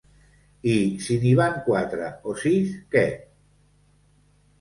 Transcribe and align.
I 0.69 0.77
si 1.07 1.17
n’hi 1.25 1.33
van 1.39 1.59
quatre 1.67 2.07
o 2.31 2.35
sis, 2.45 2.73
què? 2.95 3.05